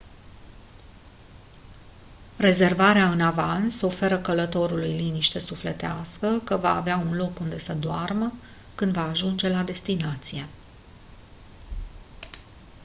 rezervarea 2.37 3.11
în 3.11 3.21
avans 3.21 3.81
oferă 3.81 4.17
călătorului 4.17 4.91
liniște 4.95 5.39
sufletească 5.39 6.41
că 6.43 6.57
va 6.57 6.75
avea 6.75 6.97
un 6.97 7.15
loc 7.17 7.39
unde 7.39 7.57
să 7.59 7.73
doarmă 7.73 8.31
când 8.75 8.93
va 8.93 9.03
ajunge 9.09 9.49
la 9.49 9.63
destinație 9.63 10.45